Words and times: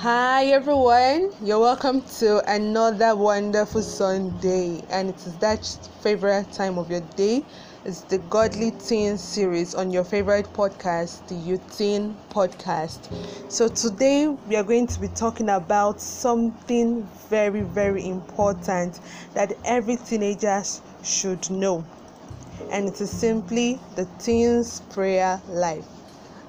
Hi 0.00 0.46
everyone, 0.46 1.30
you're 1.42 1.58
welcome 1.58 2.00
to 2.20 2.42
another 2.50 3.14
wonderful 3.14 3.82
Sunday, 3.82 4.82
and 4.88 5.10
it 5.10 5.16
is 5.16 5.36
that 5.40 5.62
favorite 6.00 6.50
time 6.52 6.78
of 6.78 6.90
your 6.90 7.02
day. 7.16 7.44
It's 7.84 8.00
the 8.00 8.16
Godly 8.16 8.70
Teen 8.70 9.18
series 9.18 9.74
on 9.74 9.90
your 9.90 10.04
favorite 10.04 10.50
podcast, 10.54 11.28
the 11.28 11.60
Teen 11.76 12.16
Podcast. 12.30 13.12
So, 13.52 13.68
today 13.68 14.28
we 14.28 14.56
are 14.56 14.62
going 14.62 14.86
to 14.86 14.98
be 14.98 15.08
talking 15.08 15.50
about 15.50 16.00
something 16.00 17.06
very, 17.28 17.60
very 17.60 18.08
important 18.08 19.00
that 19.34 19.52
every 19.66 19.96
teenager 19.96 20.62
should 21.04 21.50
know, 21.50 21.84
and 22.70 22.88
it 22.88 22.98
is 23.02 23.10
simply 23.10 23.78
the 23.96 24.08
teen's 24.18 24.80
prayer 24.80 25.42
life, 25.50 25.84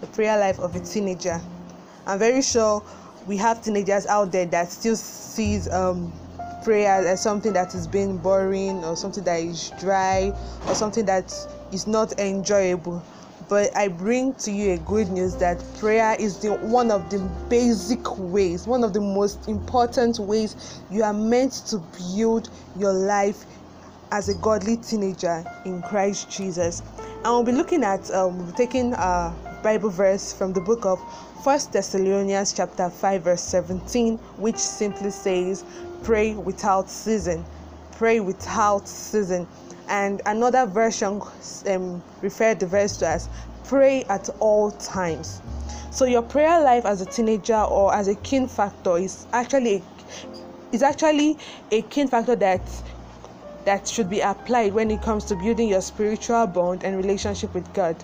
the 0.00 0.06
prayer 0.06 0.38
life 0.38 0.60
of 0.60 0.76
a 0.76 0.78
teenager. 0.78 1.40
I'm 2.06 2.20
very 2.20 2.42
sure 2.42 2.82
we 3.30 3.36
have 3.36 3.62
teenagers 3.62 4.06
out 4.08 4.32
there 4.32 4.44
that 4.44 4.72
still 4.72 4.96
sees 4.96 5.68
um, 5.70 6.12
prayer 6.64 7.06
as 7.06 7.22
something 7.22 7.52
that 7.52 7.72
is 7.76 7.86
being 7.86 8.18
boring 8.18 8.84
or 8.84 8.96
something 8.96 9.22
that 9.22 9.40
is 9.40 9.70
dry 9.78 10.32
or 10.66 10.74
something 10.74 11.04
that 11.06 11.32
is 11.72 11.86
not 11.86 12.18
enjoyable. 12.18 13.00
But 13.48 13.76
i 13.76 13.86
bring 13.86 14.34
to 14.34 14.50
you 14.50 14.72
a 14.72 14.78
good 14.78 15.10
news 15.10 15.36
that 15.36 15.62
prayer 15.78 16.16
is 16.18 16.38
the 16.38 16.54
one 16.54 16.90
of 16.90 17.08
the 17.08 17.18
basic 17.48 18.00
ways 18.18 18.66
one 18.66 18.82
of 18.84 18.92
the 18.92 19.00
most 19.00 19.48
important 19.48 20.18
ways 20.18 20.80
you 20.90 21.02
are 21.04 21.12
meant 21.12 21.52
to 21.68 21.78
build 22.14 22.50
your 22.78 22.92
life 22.92 23.44
as 24.10 24.28
a 24.28 24.34
godly 24.34 24.76
teenager 24.76 25.44
in 25.64 25.82
christ 25.82 26.30
jesus. 26.30 26.82
And 26.98 27.26
we'll 27.26 27.44
be 27.44 27.52
looking 27.52 27.84
at 27.84 28.10
um, 28.10 28.52
taking 28.56 28.92
a 28.94 29.32
bible 29.62 29.90
verse 29.90 30.32
from 30.32 30.52
the 30.52 30.60
book 30.60 30.84
of 30.84 30.98
First 31.44 31.72
Thessalonians 31.72 32.52
chapter 32.52 32.90
5 32.90 33.22
verse 33.22 33.42
17 33.42 34.18
which 34.36 34.56
simply 34.56 35.10
says 35.10 35.64
pray 36.02 36.34
without 36.34 36.90
ceasing 36.90 37.44
pray 38.00 38.18
without 38.18 38.88
ceasing. 38.88 39.46
And 39.86 40.22
another 40.24 40.64
version 40.64 41.20
um, 41.66 42.02
referred 42.22 42.58
the 42.58 42.66
verse 42.66 42.96
to 42.96 43.06
as 43.06 43.28
pray 43.64 44.04
at 44.04 44.30
all 44.40 44.70
times. 44.70 45.42
So 45.90 46.06
your 46.06 46.22
prayer 46.22 46.62
life 46.62 46.86
as 46.86 47.02
a 47.02 47.04
teenager 47.04 47.60
or 47.60 47.94
as 47.94 48.08
a 48.08 48.14
kin 48.14 48.48
factor 48.48 48.96
is 48.96 49.26
actually 49.34 49.82
is 50.72 50.82
actually 50.82 51.36
a 51.70 51.82
kin 51.82 52.08
factor 52.08 52.36
that 52.36 52.62
that 53.66 53.86
should 53.86 54.08
be 54.08 54.20
applied 54.20 54.72
when 54.72 54.90
it 54.90 55.02
comes 55.02 55.26
to 55.26 55.36
building 55.36 55.68
your 55.68 55.82
spiritual 55.82 56.46
bond 56.46 56.84
and 56.84 56.96
relationship 56.96 57.52
with 57.52 57.70
God 57.74 58.02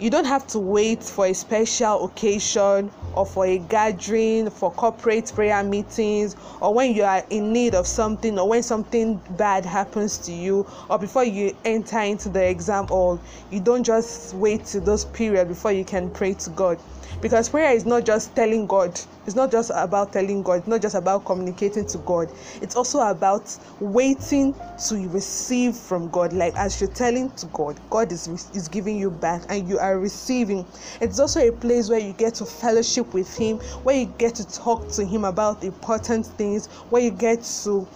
you 0.00 0.08
don't 0.08 0.24
have 0.24 0.46
to 0.46 0.58
wait 0.58 1.02
for 1.02 1.26
a 1.26 1.34
special 1.34 2.06
occasion 2.06 2.90
or 3.14 3.26
for 3.26 3.44
a 3.44 3.58
gathering 3.58 4.48
for 4.48 4.72
corporate 4.72 5.30
prayer 5.34 5.62
meetings 5.62 6.36
or 6.62 6.72
when 6.72 6.94
you 6.94 7.02
are 7.02 7.22
in 7.28 7.52
need 7.52 7.74
of 7.74 7.86
something 7.86 8.38
or 8.38 8.48
when 8.48 8.62
something 8.62 9.20
bad 9.36 9.64
happens 9.64 10.16
to 10.16 10.32
you 10.32 10.66
or 10.88 10.98
before 10.98 11.24
you 11.24 11.54
enter 11.66 12.00
into 12.00 12.30
the 12.30 12.42
exam 12.42 12.86
hall 12.86 13.20
you 13.50 13.60
don't 13.60 13.84
just 13.84 14.32
wait 14.34 14.64
to 14.64 14.80
those 14.80 15.04
periods 15.04 15.48
before 15.48 15.72
you 15.72 15.84
can 15.84 16.08
pray 16.10 16.32
to 16.32 16.48
god. 16.50 16.78
Because 17.20 17.50
prayer 17.50 17.72
is 17.72 17.84
not 17.84 18.06
just 18.06 18.34
telling 18.34 18.66
god. 18.66 18.98
It's 19.26 19.34
not 19.36 19.50
just 19.50 19.70
about 19.74 20.12
telling 20.12 20.42
god. 20.42 20.60
It's 20.60 20.66
not 20.66 20.80
just 20.80 20.94
about 20.94 21.26
communicating 21.26 21.84
to 21.86 21.98
god. 21.98 22.30
It's 22.62 22.76
also 22.76 23.00
about 23.00 23.56
waiting 23.78 24.54
to 24.88 25.08
receive 25.08 25.76
from 25.76 26.08
god. 26.10 26.32
Like 26.32 26.56
as 26.56 26.80
you're 26.80 26.90
telling 26.90 27.30
to 27.32 27.46
god 27.46 27.78
god 27.90 28.12
is 28.12 28.28
is 28.54 28.68
giving 28.68 28.96
you 28.96 29.10
back 29.10 29.42
and 29.48 29.68
you 29.68 29.78
are 29.78 29.89
receiving. 29.98 30.66
It's 31.00 31.18
also 31.18 31.40
a 31.46 31.52
place 31.52 31.88
where 31.88 31.98
you 31.98 32.12
get 32.12 32.34
to 32.36 32.44
fellowship 32.44 33.12
with 33.14 33.36
him 33.36 33.58
where 33.82 33.96
you 33.96 34.06
get 34.18 34.34
to 34.36 34.48
talk 34.48 34.88
to 34.92 35.04
him 35.04 35.24
about 35.24 35.64
important 35.64 36.26
things 36.26 36.66
where 36.90 37.02
you 37.02 37.10
get 37.10 37.42
to 37.64 37.86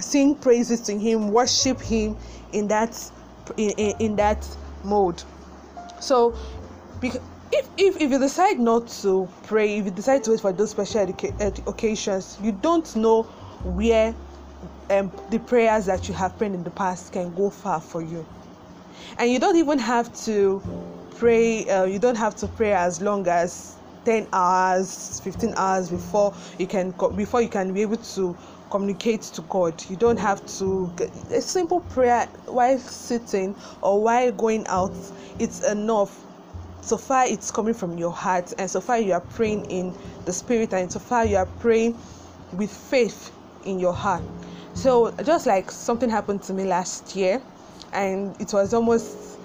sing 0.00 0.34
praises 0.34 0.80
to 0.82 0.98
him 0.98 1.32
worship 1.32 1.80
him 1.80 2.16
in 2.52 2.68
that 2.68 3.10
in, 3.56 3.70
in, 3.70 3.94
in 3.98 4.16
that 4.16 4.46
mode. 4.84 5.22
So 6.00 6.36
if, 7.02 7.16
if 7.52 7.68
if 7.78 8.10
you 8.10 8.18
decide 8.18 8.58
not 8.58 8.88
to 8.88 9.28
pray 9.44 9.78
if 9.78 9.84
you 9.86 9.90
decide 9.90 10.24
to 10.24 10.32
wait 10.32 10.40
for 10.40 10.52
those 10.52 10.70
special 10.70 11.06
educa- 11.06 11.66
occasions 11.68 12.38
you 12.42 12.52
don't 12.52 12.94
know 12.96 13.22
where 13.64 14.14
um, 14.90 15.10
the 15.30 15.38
prayers 15.38 15.86
that 15.86 16.08
you 16.08 16.14
have 16.14 16.36
prayed 16.38 16.52
in 16.52 16.64
the 16.64 16.70
past 16.70 17.12
can 17.12 17.34
go 17.34 17.50
far 17.50 17.80
for 17.80 18.02
you. 18.02 18.24
And 19.18 19.30
you 19.30 19.38
don't 19.38 19.56
even 19.56 19.78
have 19.78 20.14
to 20.24 20.62
pray 21.18 21.68
uh, 21.68 21.84
you 21.84 21.98
don't 21.98 22.16
have 22.16 22.34
to 22.36 22.46
pray 22.46 22.72
as 22.72 23.00
long 23.00 23.26
as 23.28 23.76
10 24.04 24.28
hours 24.32 25.20
15 25.20 25.54
hours 25.56 25.90
before 25.90 26.34
you 26.58 26.66
can 26.66 26.90
before 27.16 27.42
you 27.42 27.48
can 27.48 27.72
be 27.72 27.82
able 27.82 27.96
to 27.96 28.36
communicate 28.70 29.22
to 29.22 29.42
god. 29.42 29.82
You 29.88 29.96
don't 29.96 30.18
have 30.18 30.44
to 30.58 30.92
a 31.30 31.40
simple 31.40 31.80
prayer 31.80 32.26
while 32.46 32.78
sitting 32.78 33.54
or 33.80 34.02
while 34.02 34.32
going 34.32 34.66
out 34.66 34.92
it's 35.38 35.62
enough. 35.64 36.22
So 36.82 36.96
far 36.96 37.26
it's 37.26 37.50
coming 37.50 37.74
from 37.74 37.98
your 37.98 38.12
heart 38.12 38.52
and 38.58 38.70
so 38.70 38.80
far 38.80 38.98
you 38.98 39.12
are 39.12 39.20
praying 39.20 39.70
in 39.70 39.94
the 40.24 40.32
spirit 40.32 40.72
and 40.72 40.90
so 40.90 40.98
far 40.98 41.24
you 41.24 41.36
are 41.36 41.46
praying 41.46 41.98
with 42.52 42.72
faith 42.72 43.32
in 43.64 43.78
your 43.78 43.92
heart. 43.92 44.22
So 44.74 45.10
just 45.24 45.46
like 45.46 45.70
something 45.70 46.10
happened 46.10 46.42
to 46.44 46.52
me 46.52 46.64
last 46.64 47.16
year 47.16 47.42
and 47.92 48.40
it 48.40 48.52
was 48.52 48.74
almost 48.74 49.35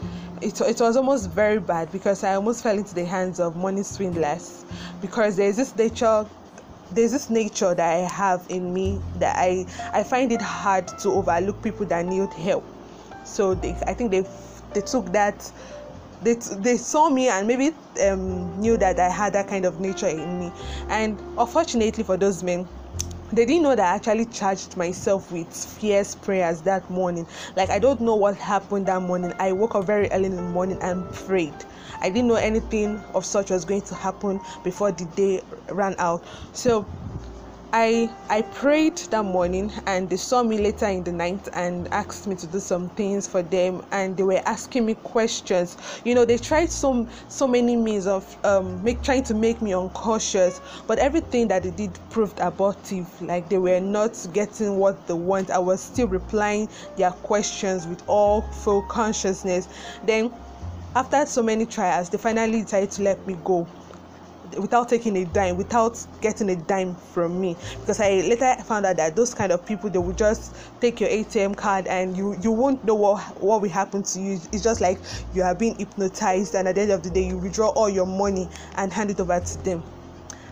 it, 0.42 0.60
it 0.62 0.80
was 0.82 0.98
almost 0.98 1.30
very 1.30 1.60
bad 1.60 1.92
because 1.92 2.24
i 2.24 2.34
almost 2.36 2.64
fell 2.64 2.78
into 2.78 2.96
the 2.96 3.06
hands 3.06 3.40
of 3.40 3.56
money 3.56 3.84
swindlers 3.84 4.66
because 5.02 5.36
there's 5.36 5.56
this 5.56 5.76
nature 5.76 6.26
there's 6.92 7.12
this 7.12 7.30
nature 7.30 7.74
that 7.76 7.94
i 7.94 8.00
have 8.08 8.46
in 8.50 8.74
me 8.74 9.00
that 9.16 9.36
i 9.38 9.66
i 9.94 10.04
find 10.04 10.32
it 10.32 10.42
hard 10.42 10.88
to 10.88 11.10
overlook 11.10 11.62
people 11.62 11.86
that 11.86 12.06
need 12.06 12.32
help 12.34 12.64
so 13.24 13.54
they, 13.54 13.72
i 13.88 13.94
think 13.94 14.12
they 14.12 14.26
they 14.74 14.82
took 14.82 15.06
that 15.12 15.52
they, 16.22 16.36
they 16.36 16.78
saw 16.78 17.10
me 17.10 17.30
and 17.30 17.48
maybe 17.48 17.76
um, 18.08 18.60
knew 18.60 18.78
that 18.78 19.00
I 19.00 19.10
had 19.10 19.34
that 19.34 19.48
kind 19.48 19.66
of 19.66 19.80
nature 19.80 20.08
in 20.08 20.40
me. 20.40 20.52
And 20.88 21.20
unfortunately 21.38 22.04
for 22.04 22.16
those 22.16 22.44
men, 22.44 22.68
they 23.32 23.46
didn't 23.46 23.64
know 23.64 23.76
that 23.76 23.92
I 23.92 23.96
actually 23.96 24.26
charged 24.26 24.76
myself 24.76 25.32
with 25.32 25.48
fierce 25.54 26.16
prayers 26.16 26.62
that 26.64 26.90
morning. 26.90 27.26
Like, 27.56 27.70
I 27.70 27.80
don't 27.80 28.02
know 28.02 28.16
what 28.16 28.36
happened 28.36 28.88
that 28.88 29.02
morning. 29.02 29.34
I 29.40 29.54
woke 29.54 29.76
up 29.76 29.86
very 29.86 30.12
early 30.12 30.26
in 30.26 30.36
the 30.36 30.42
morning 30.42 30.78
and 30.82 31.10
prayed. 31.14 31.54
I 32.02 32.10
didn't 32.10 32.28
know 32.28 32.36
anything 32.36 33.02
of 33.14 33.26
such 33.26 33.50
was 33.50 33.64
going 33.64 33.84
to 33.84 33.96
happen 33.96 34.42
before 34.64 34.92
the 34.92 35.06
day 35.06 35.42
ran 35.70 35.96
out. 35.98 36.24
So, 36.54 36.86
I 37.74 38.10
I 38.30 38.42
prayed 38.42 38.98
that 39.12 39.24
morning 39.24 39.72
and 39.88 40.10
they 40.10 40.18
saw 40.18 40.44
me 40.44 40.58
later 40.58 40.88
in 40.88 41.06
the 41.06 41.12
night 41.14 41.48
and 41.54 41.88
asked 41.94 42.28
me 42.28 42.36
to 42.36 42.46
do 42.48 42.60
some 42.60 42.90
things 42.90 43.28
for 43.28 43.42
them 43.42 43.82
and 43.92 44.18
they 44.18 44.24
were 44.24 44.42
asking 44.46 44.86
me 44.86 44.96
questions. 44.96 45.78
You 46.04 46.14
know, 46.16 46.26
they 46.26 46.38
tried 46.38 46.70
so 46.70 47.08
so 47.30 47.48
many 47.48 47.78
means 47.78 48.08
of 48.08 48.26
um 48.46 48.84
make 48.84 49.02
trying 49.04 49.24
to 49.24 49.34
make 49.34 49.62
me 49.62 49.74
unconscious, 49.74 50.60
but 50.86 51.00
everything 51.00 51.48
that 51.48 51.64
they 51.64 51.72
did 51.72 51.98
proved 52.10 52.40
abortive. 52.42 53.08
Like 53.22 53.48
they 53.48 53.58
were 53.58 53.80
not 53.80 54.18
getting 54.34 54.76
what 54.76 55.08
they 55.08 55.14
want. 55.14 55.50
I 55.50 55.60
was 55.60 55.80
still 55.80 56.08
replying 56.08 56.68
their 56.98 57.12
questions 57.12 57.88
with 57.88 58.04
all 58.08 58.42
full 58.42 58.82
consciousness. 58.82 59.70
Then 60.04 60.34
after 60.94 61.26
so 61.26 61.42
many 61.42 61.66
trials, 61.66 62.10
they 62.10 62.18
finally 62.18 62.64
decided 62.64 62.92
to 62.92 63.04
let 63.04 63.26
me 63.26 63.38
go 63.46 63.66
without 64.58 64.90
taking 64.90 65.18
a 65.18 65.26
dime 65.26 65.58
without 65.58 66.06
getting 66.22 66.50
a 66.50 66.56
dime 66.56 66.96
from 66.96 67.40
me. 67.40 67.56
Because 67.80 68.00
i 68.00 68.22
later 68.22 68.56
found 68.64 68.86
out 68.86 68.98
that 68.98 69.16
those 69.16 69.34
kind 69.34 69.52
of 69.52 69.66
people 69.66 69.90
they 69.90 70.00
will 70.00 70.14
just 70.14 70.56
take 70.80 71.00
your 71.00 71.10
atm 71.10 71.56
card 71.56 71.88
and 71.88 72.16
you 72.16 72.38
you 72.42 72.52
won't 72.52 72.84
know 72.84 72.96
what 72.96 73.22
what 73.42 73.62
will 73.62 73.70
happen 73.70 74.04
to 74.04 74.20
you. 74.20 74.40
It's 74.52 74.64
just 74.64 74.82
like 74.82 75.00
you 75.34 75.44
are 75.44 75.56
being 75.56 75.76
hypnotized 75.76 76.56
and 76.56 76.68
at 76.68 76.76
the 76.76 76.82
end 76.82 76.92
of 76.92 77.04
the 77.04 77.10
day 77.10 77.28
you 77.28 77.38
withdraw 77.38 77.70
all 77.70 77.90
your 77.90 78.06
money 78.06 78.48
and 78.76 78.92
hand 78.92 79.12
it 79.12 79.20
over 79.20 79.40
to 79.40 79.64
them. 79.64 79.84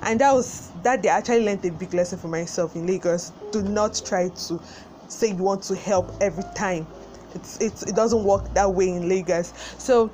And 0.02 0.20
that 0.22 0.34
was 0.34 0.72
that 0.84 1.02
day 1.02 1.10
I 1.10 1.18
actually 1.18 1.46
learned 1.46 1.66
a 1.66 1.72
big 1.72 1.94
lesson 1.94 2.20
for 2.20 2.28
myself 2.28 2.76
in 2.76 2.88
lagos. 2.88 3.32
Do 3.52 3.62
not 3.62 4.02
try 4.06 4.30
to 4.30 4.60
say 5.08 5.30
you 5.30 5.44
want 5.44 5.64
to 5.64 5.76
help 5.76 6.12
every 6.22 6.44
time. 6.56 6.88
It's, 7.36 7.60
it's 7.62 7.84
it 7.84 7.96
doesn't 7.96 8.24
work 8.24 8.54
that 8.54 8.74
way 8.74 8.90
in 8.90 9.10
lagos. 9.10 9.54
So 9.78 10.10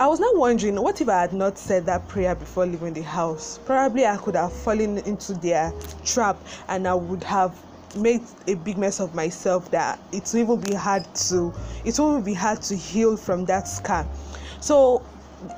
I 0.00 0.06
was 0.06 0.18
now 0.18 0.30
wondering, 0.32 0.80
what 0.80 0.98
if 1.02 1.10
I 1.10 1.20
had 1.20 1.34
not 1.34 1.58
said 1.58 1.84
that 1.84 2.08
prayer 2.08 2.34
before 2.34 2.64
leaving 2.64 2.94
the 2.94 3.02
house? 3.02 3.58
Probably 3.66 4.06
I 4.06 4.16
could 4.16 4.34
have 4.34 4.50
fallen 4.50 4.96
into 4.96 5.34
their 5.34 5.74
trap 6.06 6.38
and 6.70 6.88
I 6.88 6.94
would 6.94 7.22
have 7.24 7.54
made 7.94 8.22
a 8.46 8.54
big 8.54 8.78
mess 8.78 8.98
of 8.98 9.14
myself 9.14 9.70
that 9.72 9.98
it 10.10 10.30
will 10.32 10.40
even 10.40 10.60
be 10.70 10.74
hard 10.74 11.04
to 11.28 11.52
it 11.84 11.98
will 11.98 12.22
be 12.22 12.32
hard 12.32 12.62
to 12.62 12.76
heal 12.76 13.14
from 13.14 13.44
that 13.44 13.68
scar. 13.68 14.06
So 14.60 15.02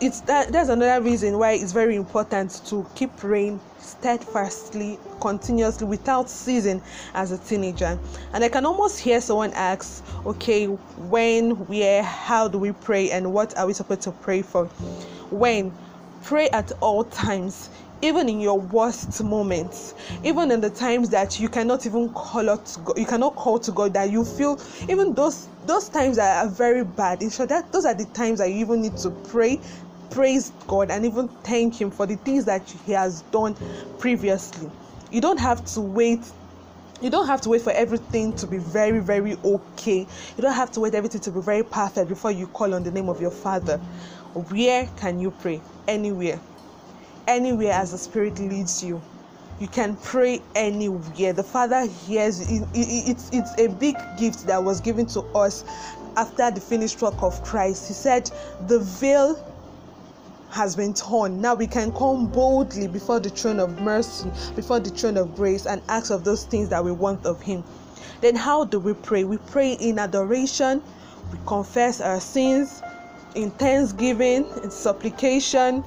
it's 0.00 0.20
that 0.23 0.52
that's 0.52 0.69
another 0.69 1.02
reason 1.02 1.38
why 1.38 1.52
it's 1.52 1.73
very 1.73 1.96
important 1.96 2.62
to 2.67 2.87
keep 2.94 3.14
praying 3.17 3.61
steadfastly 3.79 4.99
continuously 5.20 5.87
without 5.87 6.31
ceasing 6.31 6.81
as 7.14 7.32
a 7.32 7.38
teenager. 7.38 7.99
And 8.32 8.44
i 8.44 8.49
can 8.49 8.64
almost 8.64 9.00
hear 9.00 9.20
someone 9.20 9.52
ask 9.55 10.05
okay 10.26 10.67
when 10.67 11.50
where 11.67 12.02
how 12.02 12.49
do 12.49 12.58
we 12.58 12.73
pray 12.73 13.11
and 13.11 13.32
what 13.32 13.56
are 13.58 13.67
we 13.67 13.73
supposed 13.73 14.02
to 14.02 14.12
pray 14.12 14.43
for? 14.43 14.67
When 15.31 15.73
pray 16.23 16.49
at 16.50 16.70
all 16.81 17.05
times 17.05 17.69
even 18.02 18.28
in 18.28 18.40
your 18.40 18.58
worst 18.58 19.23
moments 19.23 19.94
even 20.25 20.50
in 20.50 20.61
the 20.61 20.70
times 20.70 21.08
that 21.11 21.38
you 21.40 21.49
cannot 21.49 21.87
even 21.87 22.08
call 22.11 22.50
out 22.50 22.64
to 22.67 22.81
god 22.81 22.99
you 22.99 23.06
cannot 23.06 23.35
call 23.37 23.58
to 23.58 23.73
god 23.73 23.93
that 23.93 24.11
you 24.11 24.25
feel 24.25 24.61
even 24.88 25.14
those 25.14 25.49
those 25.67 25.88
times 25.88 26.17
that 26.17 26.44
are 26.44 26.50
very 26.50 26.85
bad. 26.85 27.23
So 27.32 27.47
that 27.47 27.73
those 27.73 27.85
are 27.85 27.94
the 27.94 28.06
times 28.06 28.38
that 28.38 28.50
you 28.50 28.56
even 28.56 28.82
need 28.82 28.97
to 28.99 29.11
pray 29.11 29.61
praise 30.12 30.53
god 30.67 30.91
and 30.91 31.06
even 31.06 31.26
thank 31.43 31.81
him 31.81 31.91
for 31.91 32.06
the 32.06 32.17
things 32.17 32.44
that 32.44 32.69
he 32.85 32.93
has 32.93 33.23
done 33.32 33.56
previously. 33.99 34.70
You 35.11 35.20
don't 35.20 35.41
have 35.41 35.64
to 35.75 35.81
wait 35.81 36.20
you 37.00 37.11
don't 37.11 37.26
have 37.26 37.41
to 37.41 37.49
wait 37.49 37.62
for 37.62 37.73
everything 37.73 38.35
to 38.37 38.47
be 38.47 38.59
very 38.59 39.00
very 39.00 39.37
okay. 39.44 40.00
You 40.37 40.43
don't 40.43 40.53
have 40.55 40.70
to 40.73 40.81
wait 40.81 40.94
everything 40.94 41.20
to 41.23 41.31
be 41.31 41.41
very 41.41 41.62
perfect 41.62 42.09
before 42.09 42.31
you 42.31 42.47
call 42.49 42.75
on 42.75 42.85
the 42.85 42.91
name 42.91 43.09
of 43.09 43.20
your 43.20 43.31
father. 43.31 43.79
Where 44.35 44.87
can 44.99 45.19
you 45.19 45.31
pray? 45.31 45.61
Anywhere. 45.88 46.38
Anywhere 47.26 47.73
as 47.73 47.93
the 47.93 47.99
spirit 47.99 48.38
leads 48.38 48.85
you 48.85 49.00
you 49.62 49.69
can 49.69 49.94
pray 49.97 50.43
anywhere 50.56 51.32
the 51.32 51.43
father 51.43 51.87
hears 51.87 52.41
it, 52.50 52.62
it, 52.75 53.11
it's 53.11 53.31
it's 53.32 53.56
a 53.59 53.69
big 53.69 53.94
gift 54.19 54.44
that 54.44 54.62
was 54.62 54.81
given 54.81 55.06
to 55.06 55.20
us 55.37 55.64
after 56.17 56.50
the 56.50 56.61
finished 56.61 57.00
work 57.00 57.23
of 57.23 57.41
christ 57.44 57.87
he 57.87 57.94
said 57.94 58.29
the 58.67 58.81
veil 58.81 59.37
has 60.53 60.76
been 60.76 60.93
torn. 60.93 61.41
Now 61.41 61.55
we 61.55 61.67
can 61.67 61.93
come 61.93 62.26
boldly 62.26 62.87
before 62.87 63.19
the 63.20 63.31
throne 63.31 63.59
of 63.59 63.81
mercy, 63.81 64.31
before 64.55 64.81
the 64.81 64.91
throne 64.91 65.17
of 65.17 65.35
grace, 65.35 65.67
and 65.67 65.81
ask 65.88 66.11
of 66.11 66.25
those 66.25 66.44
things 66.44 66.69
that 66.69 66.85
we 66.85 66.93
want 66.93 67.25
of 67.25 67.41
Him. 67.41 67.64
Then, 68.20 68.37
how 68.37 68.64
do 68.64 68.79
we 68.79 68.93
pray? 68.93 69.25
We 69.25 69.38
pray 69.38 69.73
in 69.73 69.99
adoration, 69.99 70.82
we 71.32 71.38
confess 71.47 72.00
our 72.03 72.20
sins 72.20 72.82
in 73.35 73.50
thanksgiving, 73.53 74.47
in 74.62 74.70
supplication, 74.70 75.82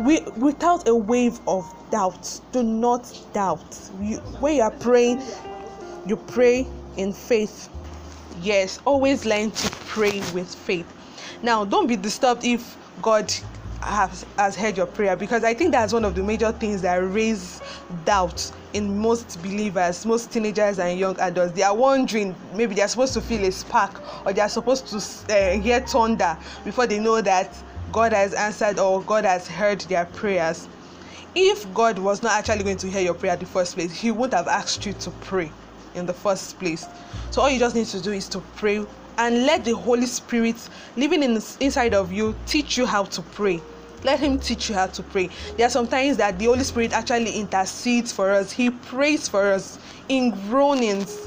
we, 0.00 0.20
without 0.36 0.88
a 0.88 0.94
wave 0.94 1.38
of 1.46 1.72
doubt. 1.90 2.40
Do 2.52 2.62
not 2.62 3.12
doubt. 3.32 3.78
You, 4.00 4.18
when 4.40 4.56
you 4.56 4.62
are 4.62 4.70
praying, 4.70 5.22
you 6.06 6.16
pray 6.16 6.66
in 6.96 7.12
faith. 7.12 7.68
Yes, 8.42 8.80
always 8.84 9.24
learn 9.24 9.50
to 9.50 9.70
pray 9.86 10.20
with 10.32 10.54
faith. 10.54 10.86
Now, 11.42 11.64
don't 11.64 11.86
be 11.86 11.96
disturbed 11.96 12.44
if 12.44 12.76
God 13.02 13.32
has, 13.82 14.26
has 14.36 14.56
heard 14.56 14.76
your 14.76 14.86
prayer 14.86 15.16
because 15.16 15.44
I 15.44 15.54
think 15.54 15.72
that's 15.72 15.92
one 15.92 16.04
of 16.04 16.14
the 16.14 16.22
major 16.22 16.52
things 16.52 16.82
that 16.82 16.96
raise 16.96 17.60
doubt 18.04 18.50
in 18.72 18.98
most 18.98 19.40
believers, 19.42 20.04
most 20.04 20.32
teenagers 20.32 20.78
and 20.78 20.98
young 20.98 21.18
adults. 21.20 21.52
They 21.52 21.62
are 21.62 21.74
wondering 21.74 22.34
maybe 22.54 22.74
they're 22.74 22.88
supposed 22.88 23.14
to 23.14 23.20
feel 23.20 23.44
a 23.44 23.52
spark 23.52 24.02
or 24.26 24.32
they 24.32 24.40
are 24.40 24.48
supposed 24.48 24.88
to 24.88 24.96
uh, 25.34 25.60
hear 25.60 25.80
thunder 25.80 26.36
before 26.64 26.86
they 26.86 26.98
know 26.98 27.20
that 27.20 27.54
God 27.96 28.12
has 28.12 28.34
answered 28.34 28.78
or 28.78 29.00
God 29.00 29.24
has 29.24 29.48
heard 29.48 29.80
their 29.80 30.04
prayers. 30.04 30.68
If 31.34 31.72
God 31.72 31.98
was 31.98 32.22
not 32.22 32.32
actually 32.32 32.62
going 32.62 32.76
to 32.76 32.90
hear 32.90 33.00
your 33.00 33.14
prayer 33.14 33.32
in 33.32 33.38
the 33.38 33.46
first 33.46 33.74
place, 33.74 33.90
He 33.90 34.10
wouldn't 34.10 34.34
have 34.34 34.48
asked 34.48 34.84
you 34.84 34.92
to 34.92 35.10
pray 35.22 35.50
in 35.94 36.04
the 36.04 36.12
first 36.12 36.58
place. 36.58 36.84
So 37.30 37.40
all 37.40 37.48
you 37.48 37.58
just 37.58 37.74
need 37.74 37.86
to 37.86 38.02
do 38.02 38.12
is 38.12 38.28
to 38.28 38.40
pray 38.56 38.84
and 39.16 39.46
let 39.46 39.64
the 39.64 39.74
Holy 39.74 40.04
Spirit 40.04 40.56
living 40.98 41.22
in, 41.22 41.40
inside 41.58 41.94
of 41.94 42.12
you 42.12 42.34
teach 42.44 42.76
you 42.76 42.84
how 42.84 43.04
to 43.04 43.22
pray. 43.22 43.62
Let 44.04 44.20
Him 44.20 44.40
teach 44.40 44.68
you 44.68 44.74
how 44.74 44.88
to 44.88 45.02
pray. 45.02 45.30
There 45.56 45.66
are 45.66 45.70
some 45.70 45.88
times 45.88 46.18
that 46.18 46.38
the 46.38 46.44
Holy 46.44 46.64
Spirit 46.64 46.92
actually 46.92 47.30
intercedes 47.32 48.12
for 48.12 48.30
us, 48.30 48.52
He 48.52 48.68
prays 48.68 49.26
for 49.26 49.50
us 49.50 49.78
in 50.10 50.32
groanings. 50.50 51.26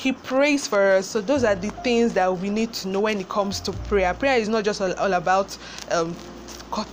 He 0.00 0.12
prays 0.12 0.66
for 0.66 0.92
us. 0.92 1.06
So, 1.06 1.20
those 1.20 1.44
are 1.44 1.54
the 1.54 1.68
things 1.84 2.14
that 2.14 2.38
we 2.38 2.48
need 2.48 2.72
to 2.74 2.88
know 2.88 3.00
when 3.00 3.20
it 3.20 3.28
comes 3.28 3.60
to 3.60 3.72
prayer. 3.72 4.14
Prayer 4.14 4.38
is 4.38 4.48
not 4.48 4.64
just 4.64 4.80
all, 4.80 4.94
all 4.94 5.12
about 5.12 5.56
um, 5.90 6.16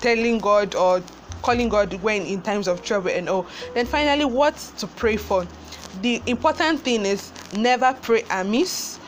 telling 0.01 0.39
God 0.39 0.75
or 0.75 1.01
calling 1.41 1.69
God 1.69 1.93
when 2.01 2.23
in 2.23 2.41
times 2.41 2.67
of 2.67 2.83
trouble 2.83 3.09
and 3.09 3.29
all. 3.29 3.47
Then, 3.73 3.85
finally, 3.85 4.25
what 4.25 4.57
to 4.79 4.87
pray 4.87 5.15
for? 5.15 5.47
The 6.01 6.21
important 6.25 6.81
thing 6.81 7.05
is 7.05 7.31
never 7.55 7.97
pray 8.01 8.23
amiss 8.29 8.99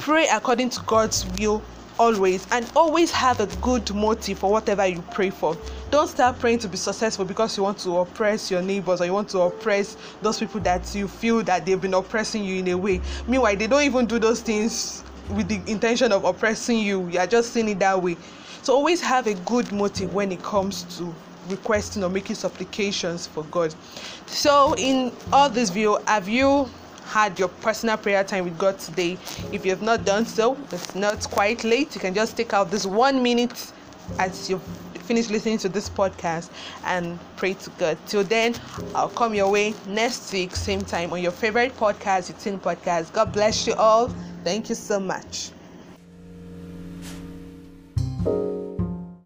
pray 0.00 0.26
according 0.32 0.70
to 0.70 0.80
God's 0.86 1.26
will 1.38 1.62
always 2.00 2.46
and 2.50 2.66
always 2.74 3.10
have 3.10 3.40
a 3.40 3.46
good 3.60 3.94
motive 3.94 4.38
for 4.38 4.50
whatever 4.50 4.86
you 4.86 5.02
pray 5.12 5.28
for. 5.28 5.56
Don't 5.90 6.08
start 6.08 6.38
praying 6.38 6.58
to 6.60 6.68
be 6.68 6.78
successful 6.78 7.26
because 7.26 7.56
you 7.58 7.62
want 7.62 7.76
to 7.80 7.98
oppress 7.98 8.50
your 8.50 8.62
neighbors 8.62 9.02
or 9.02 9.04
you 9.04 9.12
want 9.12 9.28
to 9.28 9.40
oppress 9.40 9.98
those 10.22 10.38
people 10.38 10.60
that 10.60 10.94
you 10.94 11.06
feel 11.06 11.42
that 11.42 11.66
they've 11.66 11.80
been 11.80 11.92
oppressing 11.92 12.42
you 12.42 12.56
in 12.56 12.68
a 12.68 12.74
way. 12.74 13.02
Meanwhile, 13.28 13.56
they 13.56 13.66
don't 13.66 13.82
even 13.82 14.06
do 14.06 14.18
those 14.18 14.40
things 14.40 15.04
with 15.28 15.48
the 15.48 15.60
intention 15.70 16.10
of 16.10 16.24
oppressing 16.24 16.78
you. 16.78 17.06
You 17.10 17.18
are 17.20 17.26
just 17.26 17.52
seeing 17.52 17.68
it 17.68 17.78
that 17.80 18.02
way. 18.02 18.16
So 18.62 18.74
always 18.74 19.02
have 19.02 19.26
a 19.26 19.34
good 19.34 19.70
motive 19.70 20.14
when 20.14 20.32
it 20.32 20.42
comes 20.42 20.84
to 20.96 21.14
requesting 21.48 22.02
or 22.02 22.08
making 22.08 22.36
supplications 22.36 23.26
for 23.26 23.44
God. 23.44 23.74
So 24.24 24.74
in 24.78 25.12
all 25.32 25.50
this 25.50 25.68
view, 25.68 25.98
have 26.06 26.28
you 26.28 26.70
had 27.10 27.38
your 27.38 27.48
personal 27.48 27.96
prayer 27.96 28.22
time 28.22 28.44
with 28.44 28.56
God 28.56 28.78
today. 28.78 29.18
If 29.52 29.64
you 29.64 29.70
have 29.72 29.82
not 29.82 30.04
done 30.04 30.24
so, 30.24 30.56
it's 30.70 30.94
not 30.94 31.28
quite 31.30 31.64
late. 31.64 31.94
You 31.94 32.00
can 32.00 32.14
just 32.14 32.36
take 32.36 32.52
out 32.52 32.70
this 32.70 32.86
one 32.86 33.22
minute 33.22 33.72
as 34.18 34.48
you 34.48 34.60
finish 35.10 35.28
listening 35.28 35.58
to 35.58 35.68
this 35.68 35.90
podcast 35.90 36.50
and 36.84 37.18
pray 37.36 37.54
to 37.54 37.70
God. 37.70 37.98
Till 38.06 38.22
then, 38.22 38.54
I'll 38.94 39.08
come 39.08 39.34
your 39.34 39.50
way 39.50 39.74
next 39.88 40.32
week, 40.32 40.54
same 40.54 40.82
time 40.82 41.12
on 41.12 41.20
your 41.20 41.32
favorite 41.32 41.76
podcast, 41.76 42.28
your 42.28 42.38
teen 42.38 42.60
podcast. 42.60 43.12
God 43.12 43.32
bless 43.32 43.66
you 43.66 43.74
all. 43.74 44.08
Thank 44.44 44.68
you 44.68 44.76
so 44.76 45.00
much. 45.00 45.50